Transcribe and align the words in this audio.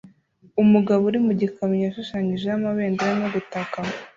Umugabo 0.63 1.01
uri 1.09 1.19
mu 1.25 1.31
gikamyo 1.41 1.81
yashushanyijeho 1.85 2.55
amabendera 2.59 3.11
no 3.21 3.27
gutaka 3.35 3.77